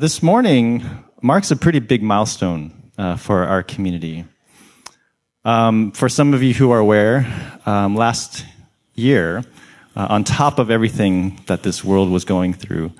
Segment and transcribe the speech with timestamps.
[0.00, 0.84] This morning
[1.22, 4.26] marks a pretty big milestone uh, for our community.
[5.44, 7.26] Um, for some of you who are aware,
[7.66, 8.46] um, last
[8.94, 9.42] year,
[9.96, 12.92] uh, on top of everything that this world was going through,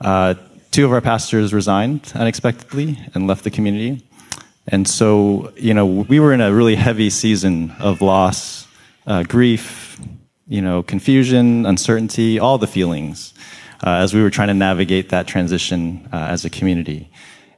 [0.00, 0.34] uh,
[0.70, 4.06] two of our pastors resigned unexpectedly and left the community.
[4.68, 8.68] And so, you know, we were in a really heavy season of loss,
[9.08, 10.00] uh, grief,
[10.46, 13.34] you know, confusion, uncertainty, all the feelings
[13.86, 17.10] as we were trying to navigate that transition uh, as a community.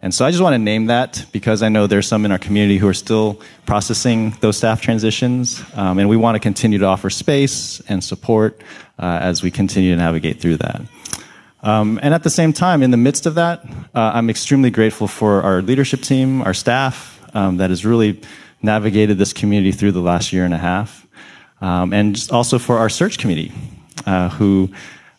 [0.03, 2.39] And so I just want to name that because I know there's some in our
[2.39, 5.63] community who are still processing those staff transitions.
[5.75, 8.63] Um, and we want to continue to offer space and support
[8.99, 10.83] uh, as we continue to navigate through that.
[11.63, 13.63] Um, and at the same time, in the midst of that,
[13.95, 18.23] uh, I'm extremely grateful for our leadership team, our staff, um, that has really
[18.63, 21.07] navigated this community through the last year and a half.
[21.61, 23.53] Um, and also for our search committee,
[24.07, 24.71] uh, who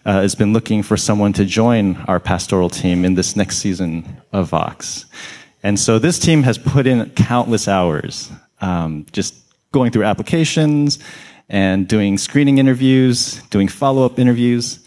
[0.06, 4.22] uh, has been looking for someone to join our pastoral team in this next season
[4.32, 5.06] of Vox.
[5.64, 9.36] And so this team has put in countless hours, um, just
[9.72, 11.00] going through applications
[11.50, 14.80] and doing screening interviews, doing follow-up interviews.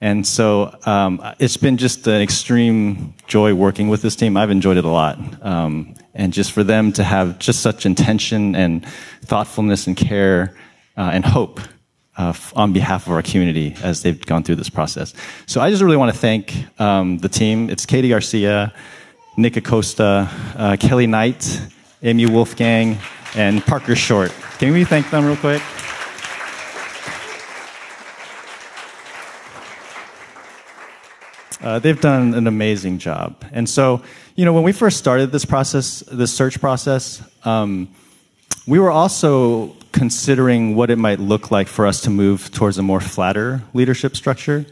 [0.00, 4.36] And so um, it's been just an extreme joy working with this team.
[4.36, 5.18] I've enjoyed it a lot.
[5.44, 8.86] Um, and just for them to have just such intention and
[9.22, 10.56] thoughtfulness and care
[10.96, 11.60] uh, and hope
[12.18, 15.14] uh, on behalf of our community as they've gone through this process.
[15.46, 17.70] So I just really want to thank um, the team.
[17.70, 18.74] It's Katie Garcia,
[19.36, 21.60] Nick Acosta, uh, Kelly Knight,
[22.02, 22.98] Amy Wolfgang,
[23.36, 24.32] and Parker Short.
[24.58, 25.62] Can we thank them real quick?
[31.60, 33.44] Uh, they've done an amazing job.
[33.52, 34.02] And so,
[34.36, 37.88] you know, when we first started this process, this search process, um,
[38.68, 42.82] we were also considering what it might look like for us to move towards a
[42.82, 44.66] more flatter leadership structure.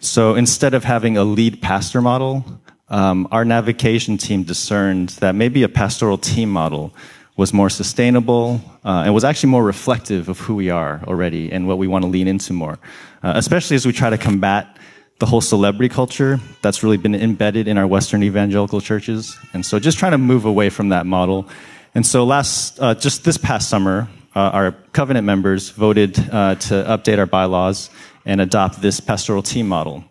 [0.00, 2.42] So instead of having a lead pastor model,
[2.88, 6.94] um, our navigation team discerned that maybe a pastoral team model
[7.36, 11.68] was more sustainable uh, and was actually more reflective of who we are already and
[11.68, 12.78] what we want to lean into more,
[13.22, 14.78] uh, especially as we try to combat
[15.18, 19.36] the whole celebrity culture that's really been embedded in our Western evangelical churches.
[19.52, 21.46] And so just trying to move away from that model.
[21.94, 26.74] And so last, uh, just this past summer, uh, our covenant members voted uh, to
[26.74, 27.88] update our bylaws
[28.26, 30.02] and adopt this pastoral team model.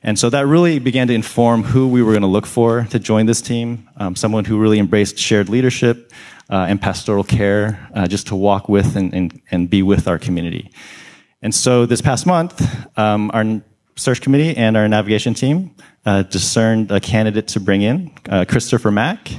[0.00, 3.00] And so that really began to inform who we were going to look for to
[3.00, 3.90] join this team.
[3.96, 6.12] Um, someone who really embraced shared leadership
[6.50, 10.18] uh, and pastoral care, uh, just to walk with and, and, and, be with our
[10.18, 10.70] community.
[11.42, 12.62] And so this past month,
[12.96, 13.60] um, our
[13.96, 15.74] search committee and our navigation team
[16.06, 19.30] uh, discerned a candidate to bring in, uh, Christopher Mack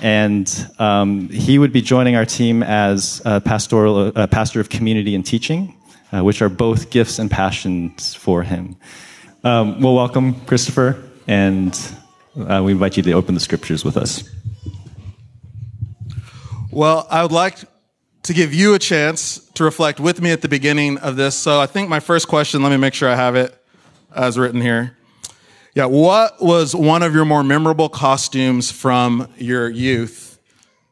[0.00, 5.14] and um, he would be joining our team as a pastoral a pastor of community
[5.14, 5.76] and teaching,
[6.12, 8.76] uh, which are both gifts and passions for him.
[9.44, 11.78] Um, well, welcome, Christopher, and
[12.36, 14.28] uh, we invite you to open the scriptures with us.
[16.70, 17.58] Well, I would like
[18.24, 21.36] to give you a chance to reflect with me at the beginning of this.
[21.36, 23.54] So I think my first question, let me make sure I have it
[24.14, 24.96] as written here.
[25.74, 30.38] Yeah, what was one of your more memorable costumes from your youth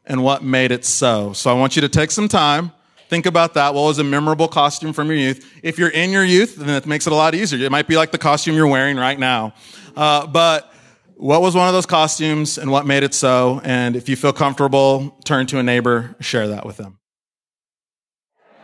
[0.05, 1.31] and what made it so?
[1.31, 2.73] So I want you to take some time,
[3.07, 3.73] think about that.
[3.73, 5.49] What was a memorable costume from your youth?
[5.63, 7.65] If you're in your youth, then it makes it a lot easier.
[7.65, 9.53] It might be like the costume you're wearing right now.
[9.95, 10.73] Uh, but
[11.15, 13.61] what was one of those costumes and what made it so?
[13.63, 16.99] And if you feel comfortable, turn to a neighbor, share that with them.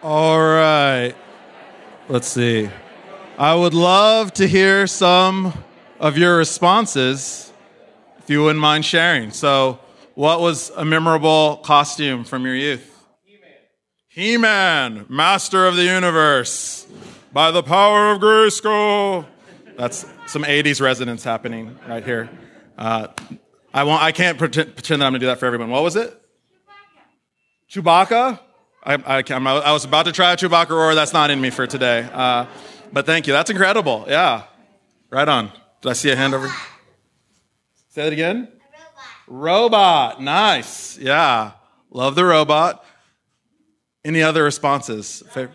[0.03, 1.13] All right.
[2.09, 2.69] Let's see.
[3.37, 5.53] I would love to hear some
[5.99, 7.51] of your responses,
[8.19, 9.31] if you wouldn't mind sharing.
[9.31, 9.79] So,
[10.15, 12.85] what was a memorable costume from your youth?
[14.07, 16.87] He Man, Master of the Universe,
[17.31, 19.25] by the power of Grayskull.
[19.77, 22.29] That's some 80s resonance happening right here.
[22.77, 23.07] Uh,
[23.73, 25.69] I, won't, I can't pretend, pretend, that I'm going to do that for everyone.
[25.69, 26.19] What was it?
[27.69, 28.39] Chewbacca?
[28.83, 30.95] I, I, I, was about to try a Chewbacca roar.
[30.95, 32.09] That's not in me for today.
[32.11, 32.45] Uh,
[32.91, 33.33] but thank you.
[33.33, 34.05] That's incredible.
[34.07, 34.43] Yeah.
[35.11, 35.51] Right on.
[35.81, 36.49] Did I see a hand over?
[37.89, 38.49] Say that again.
[39.27, 40.13] Robot.
[40.17, 40.21] robot.
[40.21, 40.97] Nice.
[40.97, 41.51] Yeah.
[41.89, 42.83] Love the robot.
[44.03, 45.23] Any other responses?
[45.33, 45.53] Dracula.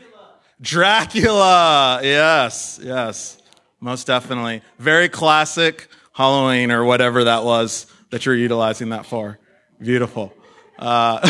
[0.60, 2.00] Dracula.
[2.02, 2.80] Yes.
[2.82, 3.38] Yes.
[3.80, 4.62] Most definitely.
[4.78, 9.38] Very classic Halloween or whatever that was that you're utilizing that for.
[9.78, 10.32] Beautiful.
[10.78, 11.20] Uh,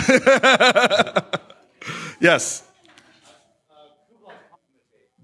[2.21, 2.63] yes.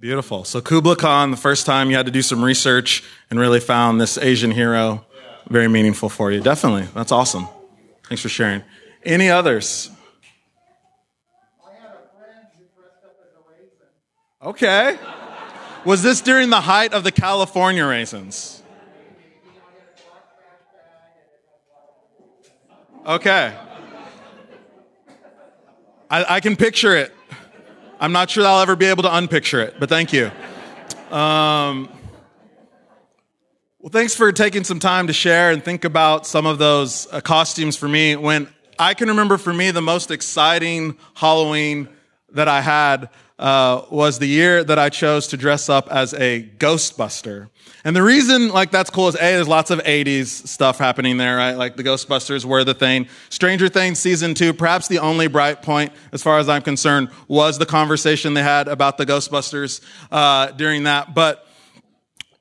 [0.00, 0.44] Beautiful.
[0.44, 4.00] So Kubla Khan, the first time you had to do some research and really found
[4.00, 5.05] this Asian hero
[5.50, 6.41] very meaningful for you.
[6.41, 6.88] Definitely.
[6.94, 7.47] That's awesome.
[8.08, 8.62] Thanks for sharing.
[9.05, 9.91] Any others?
[11.62, 13.76] I had a friend dressed up as a raisin.
[14.43, 14.99] Okay.
[15.85, 18.62] Was this during the height of the California raisins?
[23.05, 23.55] Okay.
[26.08, 27.12] I, I, can picture it.
[28.02, 30.31] I'm not sure I'll ever be able to unpicture it, but thank you.
[31.11, 31.91] Um,
[33.79, 37.20] well, thanks for taking some time to share and think about some of those uh,
[37.20, 38.17] costumes for me.
[38.17, 38.49] When
[38.79, 41.91] I can remember for me, the most exciting Halloween
[42.32, 43.11] that I had
[43.41, 47.49] uh, was the year that I chose to dress up as a Ghostbuster.
[47.85, 51.37] And the reason like that's cool is A, there's lots of 80s stuff happening there,
[51.37, 51.55] right?
[51.55, 53.09] Like the Ghostbusters were the thing.
[53.31, 57.59] Stranger Things season two, perhaps the only bright point, as far as I'm concerned, was
[57.59, 59.81] the conversation they had about the Ghostbusters
[60.13, 61.15] uh, during that.
[61.15, 61.47] But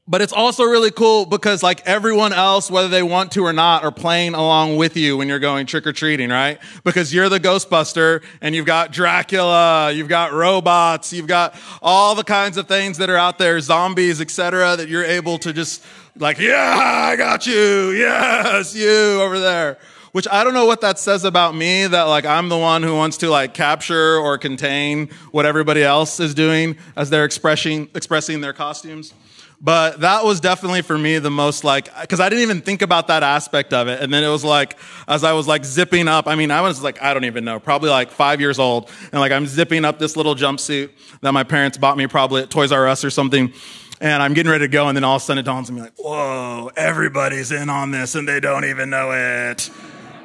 [0.09, 3.83] but it's also really cool because like everyone else, whether they want to or not,
[3.83, 6.57] are playing along with you when you're going trick or treating, right?
[6.83, 12.23] Because you're the Ghostbuster and you've got Dracula, you've got robots, you've got all the
[12.23, 15.85] kinds of things that are out there, zombies, etc., that you're able to just
[16.17, 17.91] like, yeah, I got you.
[17.91, 19.77] Yes, you over there.
[20.11, 22.95] Which I don't know what that says about me that like I'm the one who
[22.95, 28.41] wants to like capture or contain what everybody else is doing as they're expressing, expressing
[28.41, 29.13] their costumes.
[29.61, 33.07] But that was definitely for me the most like, cause I didn't even think about
[33.07, 34.01] that aspect of it.
[34.01, 36.81] And then it was like, as I was like zipping up, I mean, I was
[36.81, 38.89] like, I don't even know, probably like five years old.
[39.11, 40.91] And like I'm zipping up this little jumpsuit
[41.21, 43.51] that my parents bought me probably at Toys R Us or something.
[44.00, 44.88] And I'm getting ready to go.
[44.88, 47.91] And then all of a sudden it dawns on me like, whoa, everybody's in on
[47.91, 49.69] this and they don't even know it.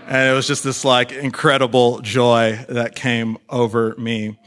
[0.07, 4.39] And it was just this like incredible joy that came over me.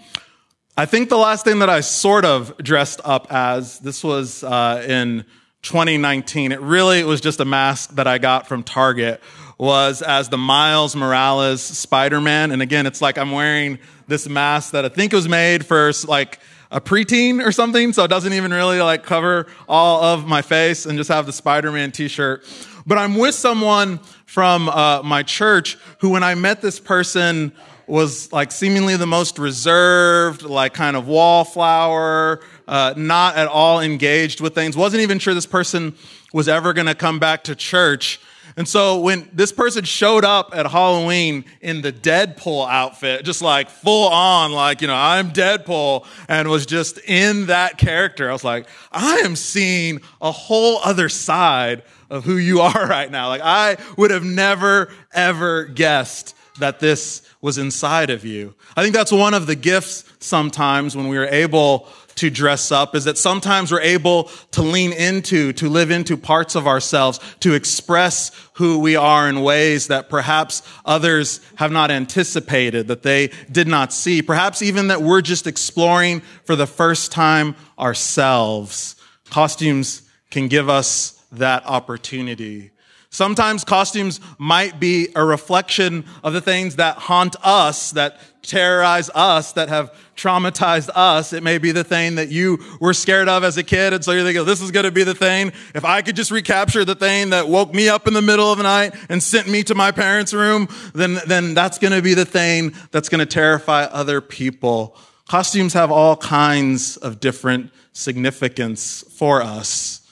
[0.79, 4.85] I think the last thing that I sort of dressed up as, this was uh,
[4.87, 5.25] in
[5.63, 6.51] 2019.
[6.51, 9.19] It really was just a mask that I got from Target,
[9.57, 12.51] was as the Miles Morales Spider-Man.
[12.51, 16.37] And again, it's like I'm wearing this mask that I think was made for like
[16.69, 20.85] a preteen or something, so it doesn't even really like cover all of my face
[20.85, 22.45] and just have the Spider-Man t-shirt.
[22.85, 23.97] But I'm with someone
[24.27, 27.51] from uh, my church who, when I met this person
[27.87, 34.41] was like seemingly the most reserved, like kind of wallflower, uh, not at all engaged
[34.41, 34.75] with things.
[34.75, 35.95] Wasn't even sure this person
[36.33, 38.19] was ever going to come back to church.
[38.57, 43.69] And so when this person showed up at Halloween in the Deadpool outfit, just like
[43.69, 48.43] full on, like, you know, I'm Deadpool, and was just in that character, I was
[48.43, 53.27] like, I am seeing a whole other side of who you are right now.
[53.29, 58.53] Like, I would have never, ever guessed that this was inside of you.
[58.75, 61.87] I think that's one of the gifts sometimes when we are able
[62.17, 66.55] to dress up is that sometimes we're able to lean into, to live into parts
[66.55, 72.87] of ourselves, to express who we are in ways that perhaps others have not anticipated,
[72.87, 74.21] that they did not see.
[74.21, 78.95] Perhaps even that we're just exploring for the first time ourselves.
[79.29, 80.01] Costumes
[80.31, 82.71] can give us that opportunity.
[83.09, 89.53] Sometimes costumes might be a reflection of the things that haunt us, that terrorize us,
[89.53, 91.31] that have traumatized us.
[91.31, 93.93] It may be the thing that you were scared of as a kid.
[93.93, 95.51] And so you're thinking, this is going to be the thing.
[95.73, 98.57] If I could just recapture the thing that woke me up in the middle of
[98.57, 102.13] the night and sent me to my parents' room, then, then that's going to be
[102.13, 104.97] the thing that's going to terrify other people.
[105.27, 110.07] Costumes have all kinds of different significance for us.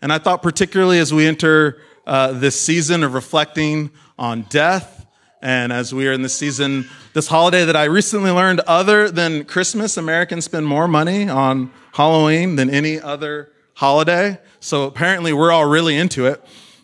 [0.00, 5.06] And I thought particularly as we enter uh, this season of reflecting on death.
[5.42, 9.44] And as we are in this season, this holiday that I recently learned, other than
[9.44, 14.38] Christmas, Americans spend more money on Halloween than any other holiday.
[14.60, 16.42] So apparently we're all really into it.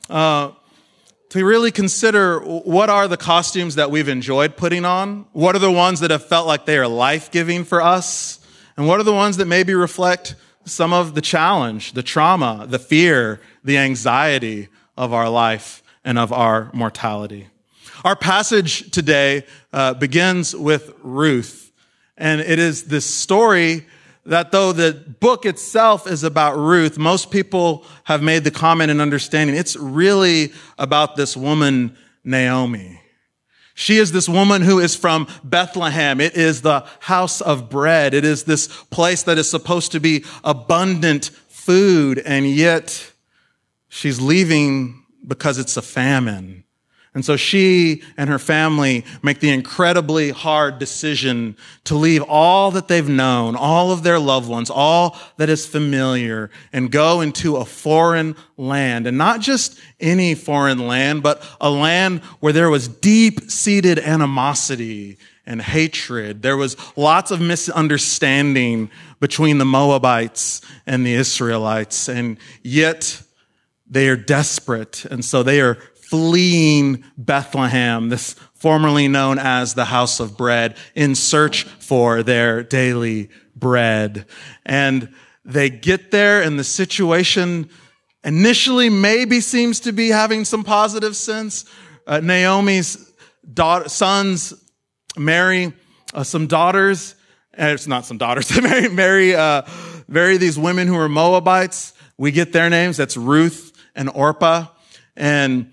[0.09, 0.53] Uh,
[1.31, 5.27] to really consider what are the costumes that we've enjoyed putting on?
[5.33, 8.45] What are the ones that have felt like they are life giving for us?
[8.77, 12.81] And what are the ones that maybe reflect some of the challenge, the trauma, the
[12.81, 17.49] fear, the anxiety of our life and of our mortality.
[18.05, 21.73] Our passage today uh, begins with Ruth,
[22.17, 23.87] and it is this story
[24.27, 29.01] that though the book itself is about Ruth, most people have made the comment and
[29.01, 33.01] understanding it's really about this woman, Naomi.
[33.75, 36.21] She is this woman who is from Bethlehem.
[36.21, 38.13] It is the house of bread.
[38.13, 43.10] It is this place that is supposed to be abundant food, and yet
[43.91, 46.65] she's leaving because it's a famine.
[47.13, 52.87] And so she and her family make the incredibly hard decision to leave all that
[52.87, 57.65] they've known, all of their loved ones, all that is familiar, and go into a
[57.65, 59.09] foreign land.
[59.09, 65.19] And not just any foreign land, but a land where there was deep seated animosity
[65.47, 66.43] and hatred.
[66.43, 72.09] There was lots of misunderstanding between the Moabites and the Israelites.
[72.09, 73.21] And yet,
[73.91, 75.75] they are desperate, and so they are
[76.11, 83.31] fleeing Bethlehem, this formerly known as the house of bread, in search for their daily
[83.55, 84.27] bread.
[84.67, 87.71] And they get there and the situation
[88.25, 91.65] initially maybe seems to be having some positive sense.
[92.07, 93.13] Uh, Naomi's
[93.53, 94.53] daughter, sons
[95.17, 95.73] marry
[96.13, 97.15] uh, some daughters.
[97.55, 98.61] And it's not some daughters.
[98.63, 99.63] marry, marry, uh,
[100.09, 101.95] marry these women who are Moabites.
[102.19, 102.97] We get their names.
[102.97, 104.67] That's Ruth and Orpah.
[105.17, 105.73] And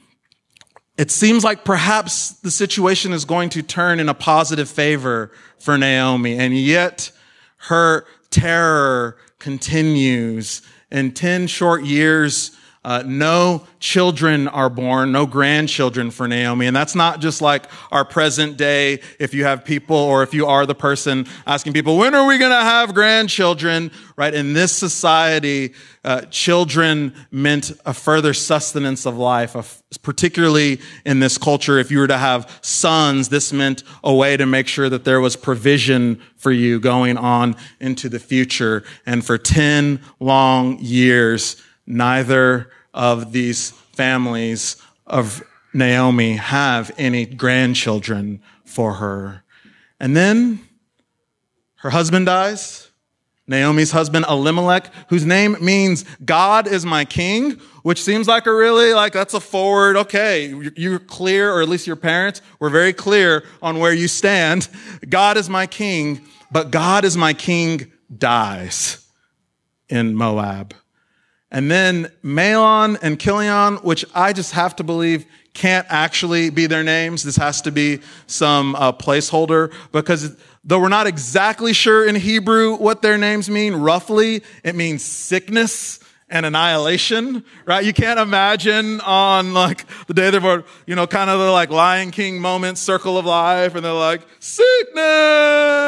[0.97, 5.77] it seems like perhaps the situation is going to turn in a positive favor for
[5.77, 6.37] Naomi.
[6.37, 7.11] And yet
[7.57, 10.61] her terror continues.
[10.91, 12.51] In 10 short years,
[12.87, 16.67] uh, no children are born, no grandchildren for Naomi.
[16.67, 20.45] And that's not just like our present day, if you have people or if you
[20.45, 23.91] are the person asking people, when are we going to have grandchildren?
[24.15, 24.33] Right?
[24.33, 25.73] In this society,
[26.05, 31.79] uh, children meant a further sustenance of life, particularly in this culture.
[31.79, 35.19] If you were to have sons, this meant a way to make sure that there
[35.19, 38.85] was provision for you going on into the future.
[39.05, 44.75] And for 10 long years, neither of these families
[45.05, 49.43] of Naomi have any grandchildren for her.
[49.99, 50.59] And then
[51.75, 52.89] her husband dies.
[53.45, 57.51] Naomi's husband, Elimelech, whose name means God is my king,
[57.83, 61.87] which seems like a really, like, that's a forward, okay, you're clear, or at least
[61.87, 64.67] your parents were very clear on where you stand.
[65.07, 66.19] God is my king,
[66.51, 69.07] but God is my king dies
[69.87, 70.73] in Moab.
[71.49, 76.83] And then Mahlon and Chilion, which I just have to believe can't actually be their
[76.83, 77.23] names.
[77.23, 82.75] This has to be some uh, placeholder because though we're not exactly sure in Hebrew
[82.75, 85.99] what their names mean, roughly it means sickness
[86.29, 87.83] and annihilation, right?
[87.85, 91.69] You can't imagine on like the day they're, born, you know, kind of the like
[91.69, 95.87] Lion King moment, circle of life, and they're like, sickness.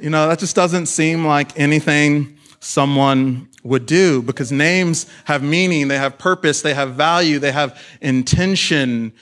[0.00, 5.88] You know, that just doesn't seem like anything someone would do because names have meaning,
[5.88, 9.12] they have purpose, they have value, they have intention,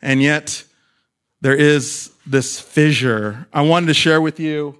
[0.00, 0.64] and yet
[1.40, 3.46] there is this fissure.
[3.52, 4.78] I wanted to share with you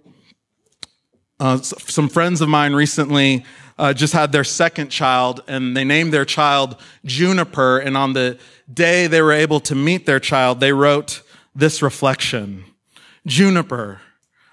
[1.38, 3.44] uh, some friends of mine recently
[3.78, 7.78] uh, just had their second child and they named their child Juniper.
[7.78, 8.38] And on the
[8.72, 11.22] day they were able to meet their child, they wrote
[11.54, 12.64] this reflection
[13.26, 14.00] Juniper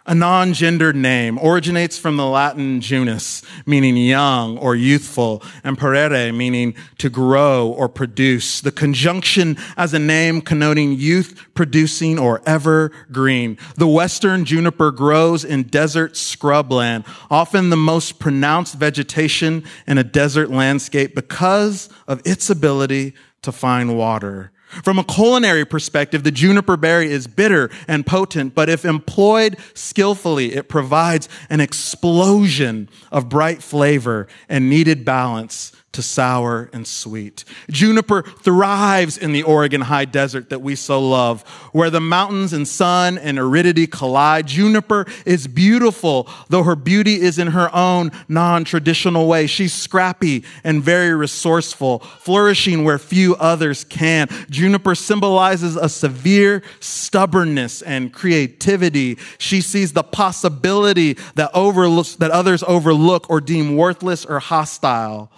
[0.07, 6.73] a non-gendered name originates from the Latin junus, meaning young or youthful, and parere, meaning
[6.97, 8.61] to grow or produce.
[8.61, 13.57] The conjunction as a name connoting youth, producing, or evergreen.
[13.75, 20.49] The western juniper grows in desert scrubland, often the most pronounced vegetation in a desert
[20.49, 24.51] landscape because of its ability to find water.
[24.67, 30.53] From a culinary perspective, the juniper berry is bitter and potent, but if employed skillfully,
[30.53, 37.43] it provides an explosion of bright flavor and needed balance to sour and sweet.
[37.71, 41.41] Juniper thrives in the Oregon high desert that we so love,
[41.73, 44.45] where the mountains and sun and aridity collide.
[44.45, 49.47] Juniper is beautiful, though her beauty is in her own non-traditional way.
[49.47, 54.27] She's scrappy and very resourceful, flourishing where few others can.
[54.51, 59.17] Juniper symbolizes a severe stubbornness and creativity.
[59.39, 65.31] She sees the possibility that overlooks, that others overlook or deem worthless or hostile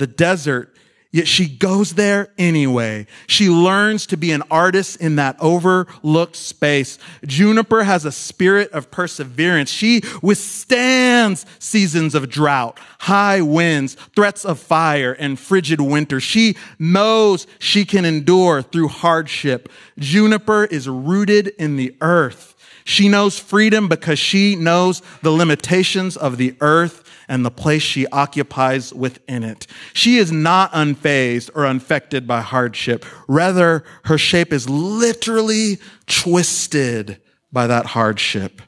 [0.00, 0.74] the desert,
[1.12, 3.06] yet she goes there anyway.
[3.28, 6.98] She learns to be an artist in that overlooked space.
[7.24, 9.70] Juniper has a spirit of perseverance.
[9.70, 16.18] She withstands seasons of drought, high winds, threats of fire, and frigid winter.
[16.18, 19.68] She knows she can endure through hardship.
[19.98, 22.56] Juniper is rooted in the earth.
[22.84, 28.08] She knows freedom because she knows the limitations of the earth and the place she
[28.08, 29.68] occupies within it.
[29.92, 33.06] She is not unfazed or unaffected by hardship.
[33.28, 37.20] Rather, her shape is literally twisted
[37.52, 38.60] by that hardship.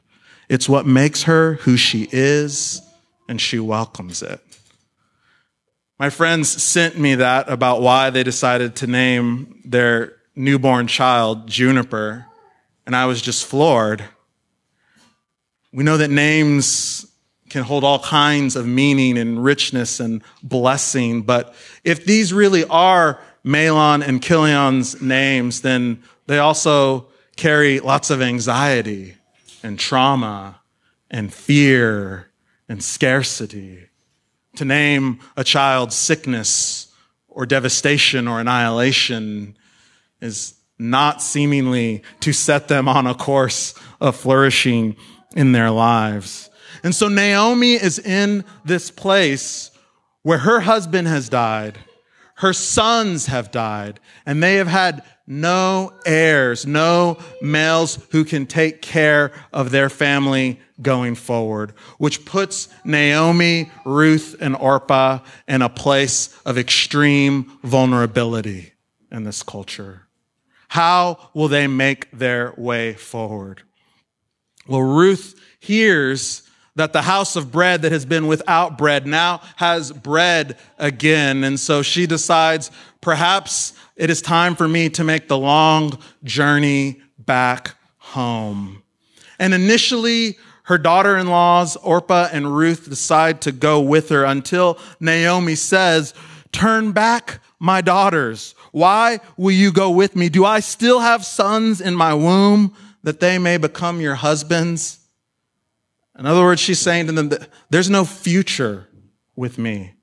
[0.47, 2.81] It's what makes her who she is,
[3.27, 4.39] and she welcomes it.
[5.99, 12.27] My friends sent me that about why they decided to name their newborn child Juniper,
[12.85, 14.05] and I was just floored.
[15.73, 17.07] We know that names
[17.53, 21.21] can hold all kinds of meaning and richness and blessing.
[21.21, 27.05] But if these really are Mahlon and Chilion's names, then they also
[27.35, 29.17] carry lots of anxiety
[29.61, 30.61] and trauma
[31.11, 32.31] and fear
[32.67, 33.87] and scarcity.
[34.55, 36.91] To name a child sickness
[37.27, 39.55] or devastation or annihilation
[40.21, 44.95] is not seemingly to set them on a course of flourishing
[45.35, 46.49] in their lives.
[46.83, 49.71] And so Naomi is in this place
[50.21, 51.79] where her husband has died,
[52.35, 58.81] her sons have died, and they have had no heirs, no males who can take
[58.81, 66.37] care of their family going forward, which puts Naomi, Ruth, and Orpah in a place
[66.45, 68.73] of extreme vulnerability
[69.11, 70.07] in this culture.
[70.69, 73.61] How will they make their way forward?
[74.67, 76.42] Well, Ruth hears
[76.75, 81.43] that the house of bread that has been without bread now has bread again.
[81.43, 87.01] And so she decides, perhaps it is time for me to make the long journey
[87.19, 88.81] back home.
[89.39, 94.79] And initially, her daughter in laws, Orpah and Ruth, decide to go with her until
[94.99, 96.13] Naomi says,
[96.51, 98.55] Turn back, my daughters.
[98.71, 100.29] Why will you go with me?
[100.29, 104.99] Do I still have sons in my womb that they may become your husbands?
[106.17, 107.31] In other words, she's saying to them,
[107.69, 108.87] There's no future
[109.35, 109.93] with me.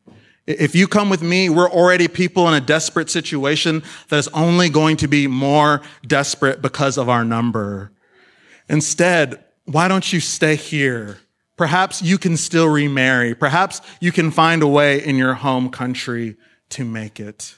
[0.46, 4.68] If you come with me, we're already people in a desperate situation that is only
[4.68, 7.92] going to be more desperate because of our number.
[8.68, 11.18] Instead, why don't you stay here?
[11.56, 13.34] Perhaps you can still remarry.
[13.34, 16.36] Perhaps you can find a way in your home country
[16.70, 17.54] to make it.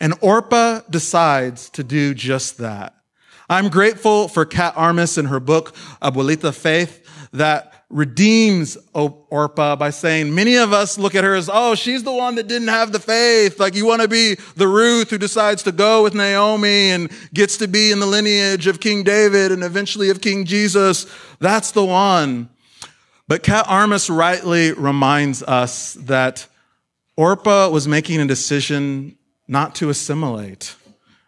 [0.00, 2.94] And Orpah decides to do just that.
[3.48, 10.34] I'm grateful for Kat Armas in her book, Abuelita Faith, that redeems Orpah by saying,
[10.34, 12.98] many of us look at her as, oh, she's the one that didn't have the
[12.98, 13.60] faith.
[13.60, 17.58] Like you want to be the Ruth who decides to go with Naomi and gets
[17.58, 21.06] to be in the lineage of King David and eventually of King Jesus.
[21.38, 22.48] That's the one.
[23.28, 26.46] But Kat Armas rightly reminds us that
[27.16, 30.74] Orpah was making a decision not to assimilate.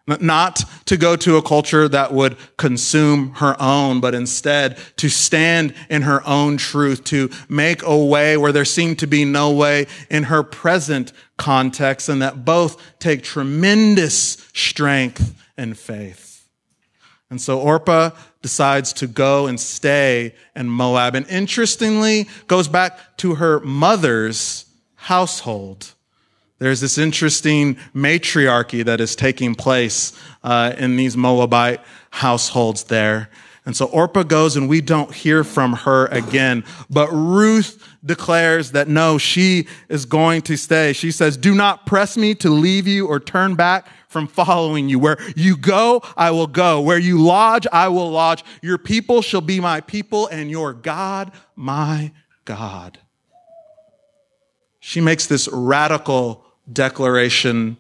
[0.07, 5.73] Not to go to a culture that would consume her own, but instead to stand
[5.88, 9.87] in her own truth, to make a way where there seemed to be no way
[10.11, 16.51] in her present context, and that both take tremendous strength and faith.
[17.31, 18.11] And so Orpah
[18.43, 25.93] decides to go and stay in Moab, and interestingly goes back to her mother's household.
[26.64, 33.29] There's this interesting matriarchy that is taking place uh, in these Moabite households there.
[33.66, 36.64] And so Orpah goes and we don't hear from her again.
[36.88, 40.94] But Ruth declares that no, she is going to stay.
[40.94, 44.98] She says, do not press me to leave you or turn back from following you.
[44.98, 46.81] Where you go, I will go.
[46.81, 48.42] Where you lodge, I will lodge.
[48.62, 52.12] Your people shall be my people and your God, my
[52.46, 53.00] God.
[54.81, 57.77] She makes this radical declaration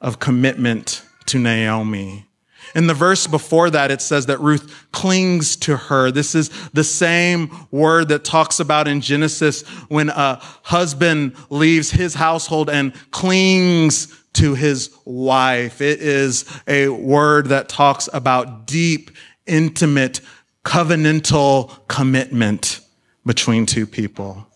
[0.00, 2.26] of commitment to Naomi.
[2.74, 6.10] In the verse before that, it says that Ruth clings to her.
[6.10, 12.14] This is the same word that talks about in Genesis when a husband leaves his
[12.14, 15.80] household and clings to his wife.
[15.80, 19.10] It is a word that talks about deep,
[19.46, 20.20] intimate,
[20.64, 22.80] covenantal commitment
[23.24, 24.46] between two people.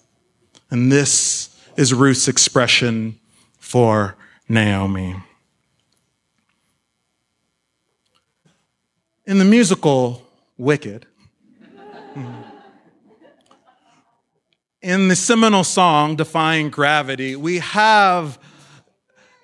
[0.71, 3.20] And this is Ruth's expression
[3.71, 4.17] for
[4.49, 5.15] Naomi.
[9.25, 10.27] In the musical
[10.59, 11.07] Wicked,
[11.63, 12.43] mm-hmm,
[14.83, 18.41] in the seminal song Defying Gravity, we have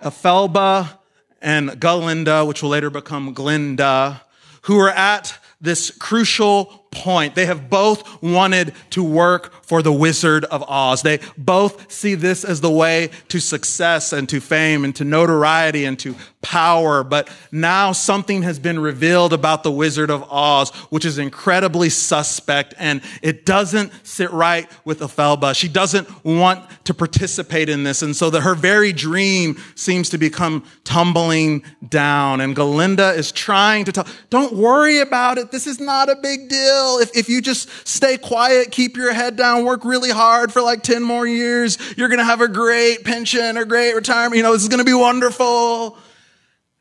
[0.03, 0.99] Elphaba
[1.41, 4.23] and Galinda, which will later become Glinda,
[4.63, 7.35] who are at this crucial point.
[7.35, 11.03] They have both wanted to work for the Wizard of Oz.
[11.03, 15.85] They both see this as the way to success and to fame and to notoriety
[15.85, 17.03] and to power.
[17.03, 22.75] But now something has been revealed about the Wizard of Oz, which is incredibly suspect
[22.79, 25.55] and it doesn't sit right with Elphaba.
[25.55, 28.03] She doesn't want to participate in this.
[28.03, 32.41] And so that her very dream seems to become tumbling down.
[32.41, 35.51] And Galinda is trying to tell, don't worry about it.
[35.51, 36.76] This is not a big deal.
[37.01, 40.83] If, if you just stay quiet, keep your head down, work really hard for like
[40.83, 44.37] 10 more years, you're going to have a great pension or great retirement.
[44.37, 45.99] You know, this is going to be wonderful.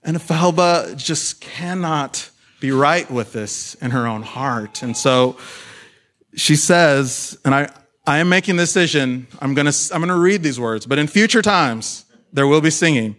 [0.03, 2.29] And Elphaba just cannot
[2.59, 4.83] be right with this in her own heart.
[4.83, 5.37] And so
[6.35, 7.69] she says, and I,
[8.05, 9.27] I am making the decision.
[9.39, 12.61] I'm going to, I'm going to read these words, but in future times, there will
[12.61, 13.15] be singing.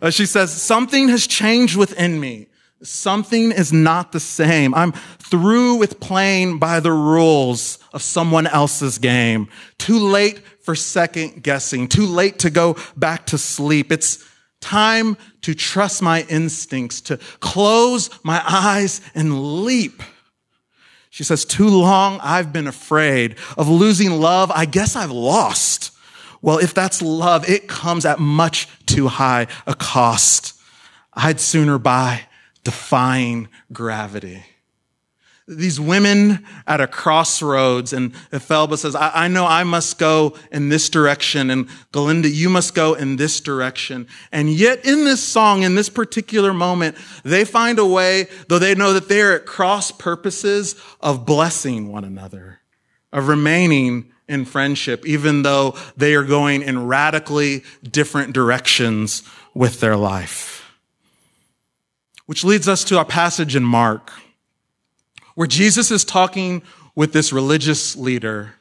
[0.00, 2.48] Uh, she says, something has changed within me.
[2.86, 4.74] Something is not the same.
[4.74, 9.48] I'm through with playing by the rules of someone else's game.
[9.78, 11.88] Too late for second guessing.
[11.88, 13.90] Too late to go back to sleep.
[13.90, 14.24] It's
[14.60, 20.02] time to trust my instincts, to close my eyes and leap.
[21.10, 24.50] She says, too long I've been afraid of losing love.
[24.50, 25.92] I guess I've lost.
[26.40, 30.54] Well, if that's love, it comes at much too high a cost.
[31.14, 32.26] I'd sooner buy
[32.66, 34.42] defying gravity
[35.48, 40.70] these women at a crossroads and Elphaba says, I, I, know I must go in
[40.70, 44.08] this direction and Galinda, you must go in this direction.
[44.32, 48.74] And yet in this song, in this particular moment, they find a way, though they
[48.74, 52.60] know that they're at cross purposes of blessing one another,
[53.12, 59.22] of remaining in friendship, even though they are going in radically different directions
[59.54, 60.55] with their life.
[62.26, 64.12] Which leads us to our passage in Mark
[65.36, 66.62] where Jesus is talking
[66.96, 68.54] with this religious leader.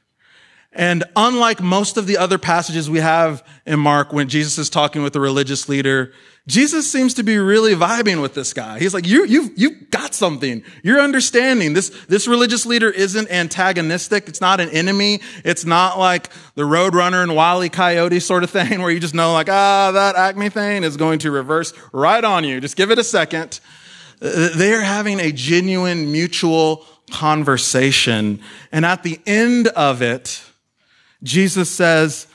[0.76, 5.04] And unlike most of the other passages we have in Mark when Jesus is talking
[5.04, 6.12] with a religious leader,
[6.48, 8.78] Jesus seems to be really vibing with this guy.
[8.78, 10.64] He's like, you, you, you got something.
[10.84, 11.74] You're understanding.
[11.74, 14.28] This, this religious leader isn't antagonistic.
[14.28, 15.22] It's not an enemy.
[15.46, 19.32] It's not like the Roadrunner and Wile Coyote sort of thing where you just know
[19.32, 22.60] like, ah, that Acme thing is going to reverse right on you.
[22.60, 23.62] Just give it a second.
[24.20, 28.42] They're having a genuine mutual conversation.
[28.74, 30.44] And at the end of it,
[31.24, 32.28] Jesus says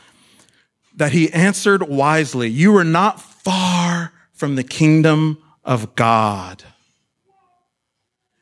[0.97, 6.65] that he answered wisely, You are not far from the kingdom of God.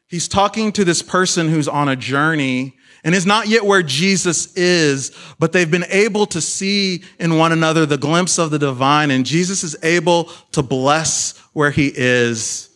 [0.08, 2.74] He's talking to this person who's on a journey
[3.04, 7.52] and is not yet where Jesus is, but they've been able to see in one
[7.52, 12.68] another the glimpse of the divine, and Jesus is able to bless where he is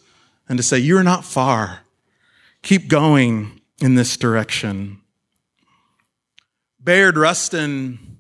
[0.49, 1.81] and to say, You're not far.
[2.63, 5.02] Keep going in this direction.
[6.85, 8.19] Bayard Rustin,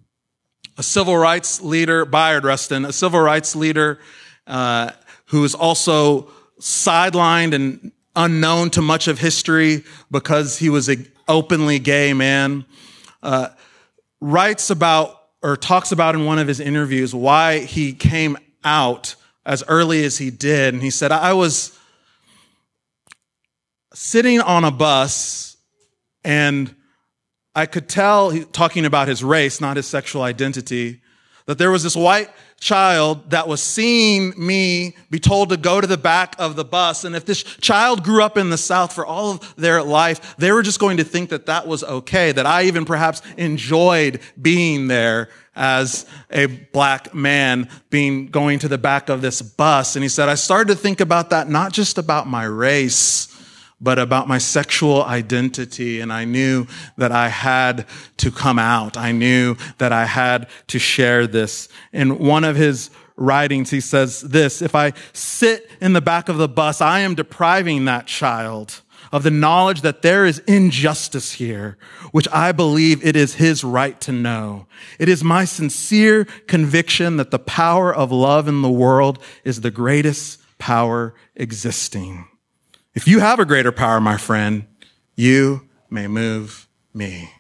[0.79, 3.99] a civil rights leader, Bayard Rustin, a civil rights leader
[4.47, 4.93] uh,
[5.27, 11.81] who is also sidelined and unknown to much of history because he was an openly
[11.81, 12.65] gay man,
[13.25, 13.49] uh,
[14.21, 19.65] writes about or talks about in one of his interviews why he came out as
[19.67, 20.73] early as he did.
[20.73, 21.77] And he said, I was
[23.93, 25.57] sitting on a bus
[26.23, 26.73] and
[27.55, 31.01] I could tell, talking about his race, not his sexual identity,
[31.47, 35.87] that there was this white child that was seeing me be told to go to
[35.87, 37.05] the back of the bus.
[37.05, 40.53] And if this child grew up in the South for all of their life, they
[40.53, 44.87] were just going to think that that was okay, that I even perhaps enjoyed being
[44.87, 49.97] there as a black man being going to the back of this bus.
[49.97, 53.32] And he said, I started to think about that, not just about my race,
[53.83, 56.01] but about my sexual identity.
[56.01, 56.67] And I knew
[56.97, 57.87] that I had
[58.19, 58.97] to come out.
[58.97, 61.69] I knew that I had to share this.
[61.93, 66.39] In one of his writings, he says this, if I sit in the back of
[66.39, 71.77] the bus, I am depriving that child of the knowledge that there is injustice here,
[72.13, 74.67] which I believe it is his right to know.
[74.99, 79.71] It is my sincere conviction that the power of love in the world is the
[79.71, 82.27] greatest power existing.
[82.95, 84.67] If you have a greater power, my friend,
[85.17, 87.31] you may move me.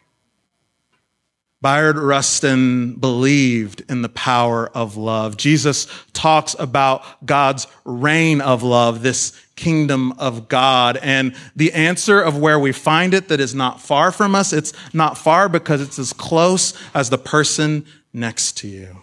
[1.60, 5.36] Bayard Rustin believed in the power of love.
[5.36, 10.96] Jesus talks about God's reign of love, this kingdom of God.
[10.96, 14.72] And the answer of where we find it that is not far from us, it's
[14.92, 19.02] not far because it's as close as the person next to you.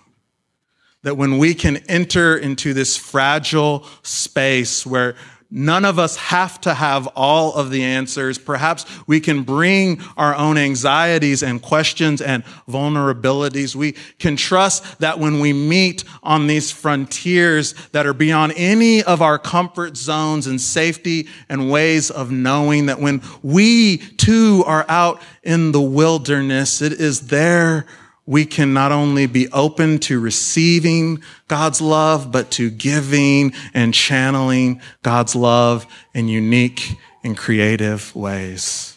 [1.03, 5.15] That when we can enter into this fragile space where
[5.51, 8.37] None of us have to have all of the answers.
[8.37, 13.75] Perhaps we can bring our own anxieties and questions and vulnerabilities.
[13.75, 19.23] We can trust that when we meet on these frontiers that are beyond any of
[19.23, 25.19] our comfort zones and safety and ways of knowing that when we too are out
[25.41, 27.87] in the wilderness, it is there
[28.29, 34.81] we can not only be open to receiving God's love, but to giving and channeling
[35.01, 38.95] God's love in unique and creative ways.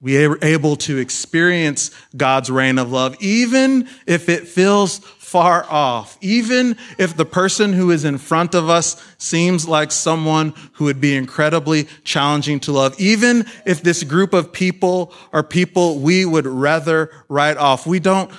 [0.00, 5.00] We are able to experience God's reign of love, even if it feels
[5.32, 6.18] far off.
[6.20, 11.00] Even if the person who is in front of us seems like someone who would
[11.00, 12.94] be incredibly challenging to love.
[13.00, 17.86] Even if this group of people are people we would rather write off.
[17.86, 18.30] We don't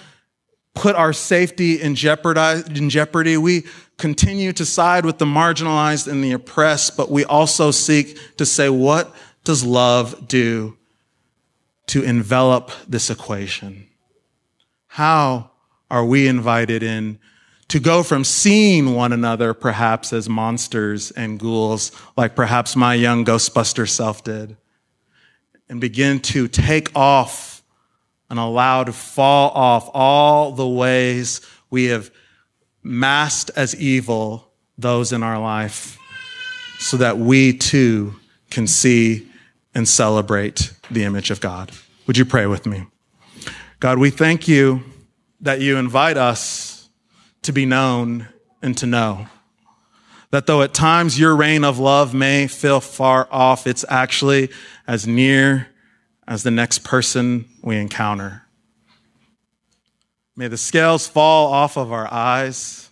[0.75, 3.37] put our safety in jeopardy, in jeopardy.
[3.37, 3.63] We
[3.97, 8.69] continue to side with the marginalized and the oppressed, but we also seek to say,
[8.69, 9.11] what
[9.43, 10.77] does love do
[11.87, 13.87] to envelop this equation?
[14.85, 15.49] How
[15.93, 17.19] are we invited in
[17.67, 23.23] to go from seeing one another perhaps as monsters and ghouls, like perhaps my young
[23.23, 24.57] Ghostbuster self did,
[25.69, 27.61] and begin to take off
[28.27, 32.09] and allow to fall off all the ways we have
[32.81, 35.99] masked as evil those in our life
[36.79, 38.15] so that we too
[38.49, 39.27] can see
[39.75, 41.71] and celebrate the image of God.
[42.07, 42.87] Would you pray with me?
[43.79, 44.83] God, we thank you
[45.43, 46.89] that you invite us
[47.43, 48.27] to be known
[48.61, 49.27] and to know.
[50.31, 54.49] That though at times your reign of love may feel far off, it's actually
[54.87, 55.67] as near
[56.27, 58.43] as the next person we encounter.
[60.35, 62.89] May the scales fall off of our eyes.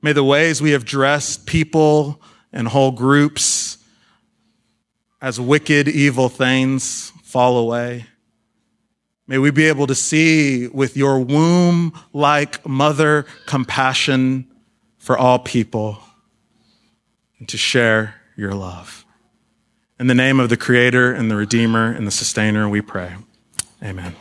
[0.00, 3.76] May the ways we have dressed people and whole groups
[5.20, 8.06] as wicked, evil things fall away.
[9.28, 14.50] May we be able to see with your womb like mother compassion
[14.96, 15.98] for all people
[17.38, 19.04] and to share your love.
[20.00, 23.16] In the name of the Creator and the Redeemer and the Sustainer, we pray.
[23.82, 24.16] Amen.